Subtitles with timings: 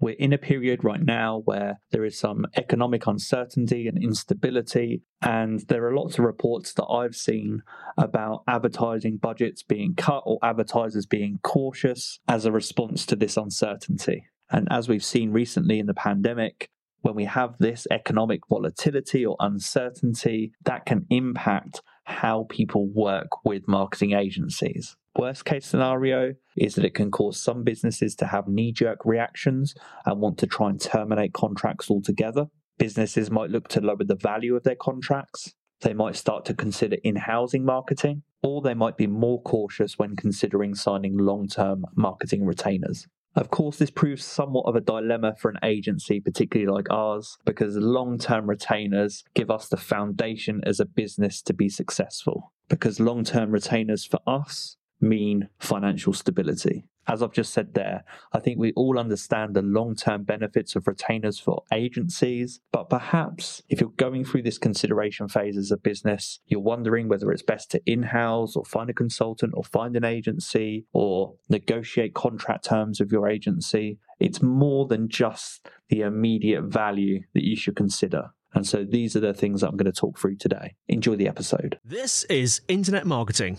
[0.00, 5.60] We're in a period right now where there is some economic uncertainty and instability, and
[5.68, 7.62] there are lots of reports that I've seen
[7.96, 14.26] about advertising budgets being cut or advertisers being cautious as a response to this uncertainty.
[14.50, 16.70] And as we've seen recently in the pandemic,
[17.00, 23.68] when we have this economic volatility or uncertainty, that can impact how people work with
[23.68, 24.96] marketing agencies.
[25.16, 29.74] Worst case scenario is that it can cause some businesses to have knee jerk reactions
[30.06, 32.46] and want to try and terminate contracts altogether.
[32.78, 35.54] Businesses might look to lower the value of their contracts.
[35.80, 40.16] They might start to consider in housing marketing, or they might be more cautious when
[40.16, 43.06] considering signing long term marketing retainers.
[43.34, 47.76] Of course, this proves somewhat of a dilemma for an agency, particularly like ours, because
[47.76, 52.52] long term retainers give us the foundation as a business to be successful.
[52.68, 56.84] Because long term retainers for us mean financial stability.
[57.06, 60.86] As I've just said there, I think we all understand the long term benefits of
[60.86, 66.40] retainers for agencies, but perhaps if you're going through this consideration phase as a business,
[66.46, 70.04] you're wondering whether it's best to in house or find a consultant or find an
[70.04, 73.98] agency or negotiate contract terms with your agency.
[74.20, 78.32] It's more than just the immediate value that you should consider.
[78.52, 80.74] And so these are the things I'm going to talk through today.
[80.88, 81.78] Enjoy the episode.
[81.84, 83.56] This is Internet Marketing.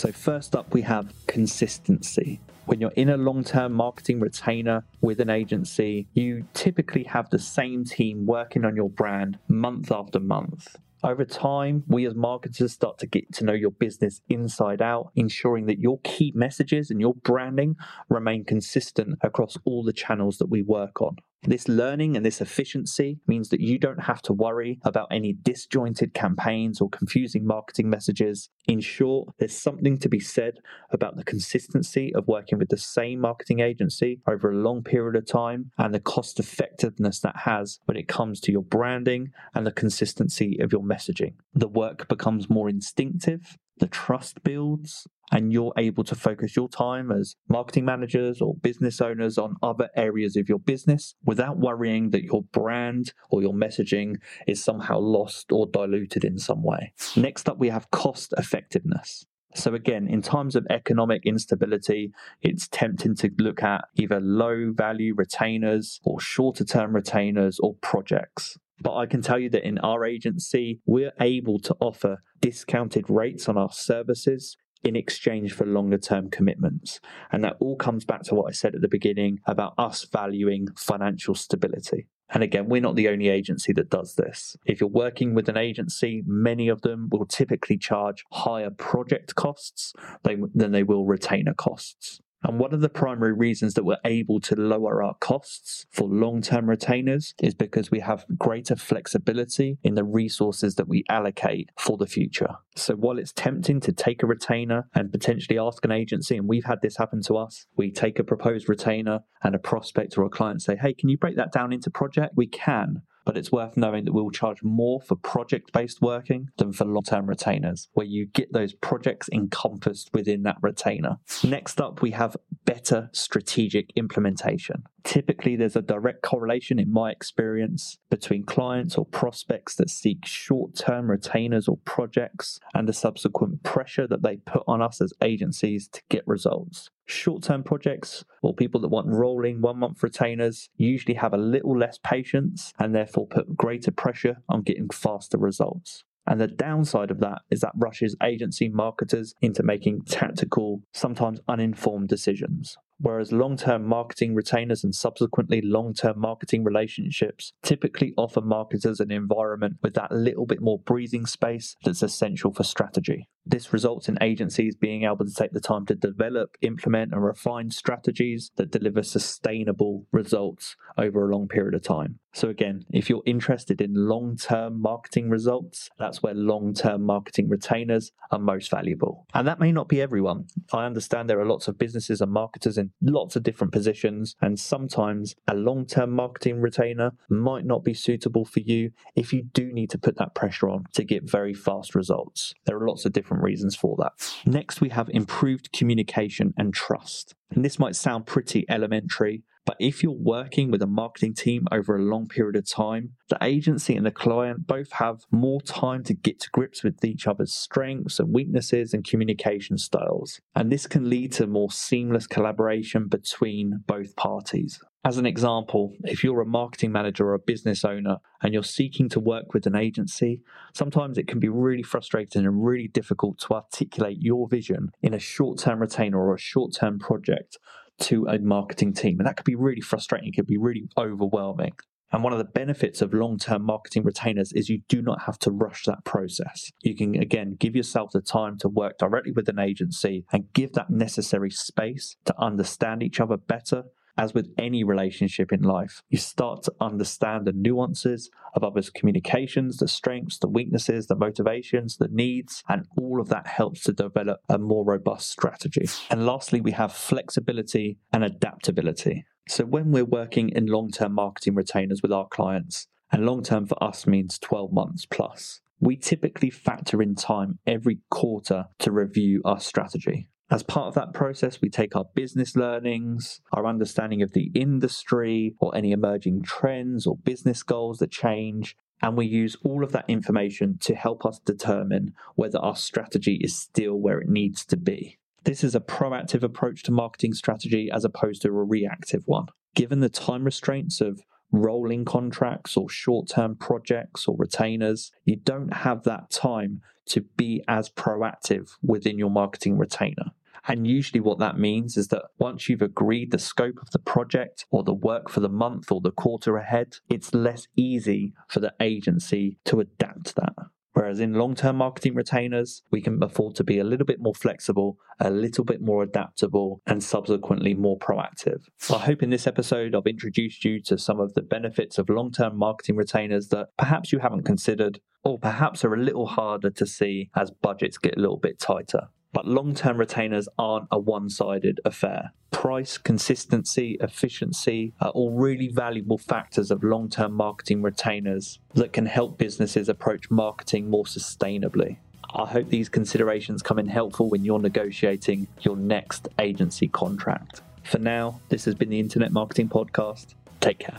[0.00, 2.40] So, first up, we have consistency.
[2.64, 7.38] When you're in a long term marketing retainer with an agency, you typically have the
[7.38, 10.74] same team working on your brand month after month.
[11.04, 15.66] Over time, we as marketers start to get to know your business inside out, ensuring
[15.66, 17.76] that your key messages and your branding
[18.08, 21.16] remain consistent across all the channels that we work on.
[21.44, 26.12] This learning and this efficiency means that you don't have to worry about any disjointed
[26.12, 28.50] campaigns or confusing marketing messages.
[28.68, 30.58] In short, there's something to be said
[30.90, 35.26] about the consistency of working with the same marketing agency over a long period of
[35.26, 39.72] time and the cost effectiveness that has when it comes to your branding and the
[39.72, 41.32] consistency of your messaging.
[41.54, 47.10] The work becomes more instinctive the trust builds and you're able to focus your time
[47.10, 52.24] as marketing managers or business owners on other areas of your business without worrying that
[52.24, 56.92] your brand or your messaging is somehow lost or diluted in some way.
[57.16, 59.24] Next up, we have cost effectiveness.
[59.54, 65.12] So, again, in times of economic instability, it's tempting to look at either low value
[65.16, 68.56] retainers or shorter term retainers or projects.
[68.80, 73.48] But I can tell you that in our agency, we're able to offer discounted rates
[73.48, 77.00] on our services in exchange for longer term commitments.
[77.30, 80.68] And that all comes back to what I said at the beginning about us valuing
[80.76, 82.06] financial stability.
[82.32, 84.56] And again, we're not the only agency that does this.
[84.64, 89.92] If you're working with an agency, many of them will typically charge higher project costs
[90.22, 92.20] than they will retainer costs.
[92.42, 96.40] And one of the primary reasons that we're able to lower our costs for long
[96.40, 101.96] term retainers is because we have greater flexibility in the resources that we allocate for
[101.96, 102.54] the future.
[102.76, 106.64] So while it's tempting to take a retainer and potentially ask an agency, and we've
[106.64, 110.30] had this happen to us, we take a proposed retainer and a prospect or a
[110.30, 112.34] client say, Hey, can you break that down into project?
[112.36, 116.72] We can but it's worth knowing that we'll charge more for project based working than
[116.72, 121.16] for long term retainers, where you get those projects encompassed within that retainer.
[121.44, 124.84] Next up, we have better strategic implementation.
[125.02, 130.74] Typically, there's a direct correlation, in my experience, between clients or prospects that seek short
[130.74, 135.88] term retainers or projects and the subsequent pressure that they put on us as agencies
[135.88, 136.90] to get results.
[137.06, 141.76] Short term projects or people that want rolling one month retainers usually have a little
[141.76, 146.04] less patience and therefore put greater pressure on getting faster results.
[146.26, 152.08] And the downside of that is that rushes agency marketers into making tactical, sometimes uninformed
[152.08, 159.00] decisions whereas long term marketing retainers and subsequently long term marketing relationships typically offer marketers
[159.00, 163.28] an environment with that little bit more breathing space that's essential for strategy.
[163.46, 167.70] This results in agencies being able to take the time to develop, implement, and refine
[167.70, 172.20] strategies that deliver sustainable results over a long period of time.
[172.32, 177.48] So, again, if you're interested in long term marketing results, that's where long term marketing
[177.48, 179.26] retainers are most valuable.
[179.34, 180.46] And that may not be everyone.
[180.72, 184.58] I understand there are lots of businesses and marketers in lots of different positions, and
[184.58, 189.72] sometimes a long term marketing retainer might not be suitable for you if you do
[189.72, 192.54] need to put that pressure on to get very fast results.
[192.66, 194.12] There are lots of different reasons for that.
[194.46, 197.34] Next, we have improved communication and trust.
[197.50, 201.94] And this might sound pretty elementary, But if you're working with a marketing team over
[201.94, 206.12] a long period of time, the agency and the client both have more time to
[206.12, 210.40] get to grips with each other's strengths and weaknesses and communication styles.
[210.56, 214.80] And this can lead to more seamless collaboration between both parties.
[215.04, 219.08] As an example, if you're a marketing manager or a business owner and you're seeking
[219.10, 220.42] to work with an agency,
[220.74, 225.18] sometimes it can be really frustrating and really difficult to articulate your vision in a
[225.20, 227.56] short term retainer or a short term project
[228.00, 229.18] to a marketing team.
[229.18, 231.72] And that could be really frustrating, it could be really overwhelming.
[232.12, 235.38] And one of the benefits of long term marketing retainers is you do not have
[235.40, 236.72] to rush that process.
[236.82, 240.72] You can, again, give yourself the time to work directly with an agency and give
[240.72, 243.84] that necessary space to understand each other better
[244.20, 249.78] as with any relationship in life, you start to understand the nuances of others' communications,
[249.78, 254.40] the strengths, the weaknesses, the motivations, the needs, and all of that helps to develop
[254.50, 255.88] a more robust strategy.
[256.10, 259.24] And lastly, we have flexibility and adaptability.
[259.48, 263.66] So when we're working in long term marketing retainers with our clients, and long term
[263.66, 269.40] for us means 12 months plus, we typically factor in time every quarter to review
[269.46, 270.28] our strategy.
[270.52, 275.54] As part of that process, we take our business learnings, our understanding of the industry,
[275.60, 280.06] or any emerging trends or business goals that change, and we use all of that
[280.08, 285.18] information to help us determine whether our strategy is still where it needs to be.
[285.44, 289.46] This is a proactive approach to marketing strategy as opposed to a reactive one.
[289.76, 295.72] Given the time restraints of rolling contracts or short term projects or retainers, you don't
[295.72, 300.32] have that time to be as proactive within your marketing retainer.
[300.66, 304.66] And usually, what that means is that once you've agreed the scope of the project
[304.70, 308.74] or the work for the month or the quarter ahead, it's less easy for the
[308.80, 310.54] agency to adapt that.
[310.92, 314.34] Whereas in long term marketing retainers, we can afford to be a little bit more
[314.34, 318.64] flexible, a little bit more adaptable, and subsequently more proactive.
[318.90, 322.32] I hope in this episode I've introduced you to some of the benefits of long
[322.32, 326.86] term marketing retainers that perhaps you haven't considered, or perhaps are a little harder to
[326.86, 329.08] see as budgets get a little bit tighter.
[329.32, 332.32] But long term retainers aren't a one sided affair.
[332.50, 339.06] Price, consistency, efficiency are all really valuable factors of long term marketing retainers that can
[339.06, 341.98] help businesses approach marketing more sustainably.
[342.34, 347.62] I hope these considerations come in helpful when you're negotiating your next agency contract.
[347.82, 350.34] For now, this has been the Internet Marketing Podcast.
[350.60, 350.98] Take care.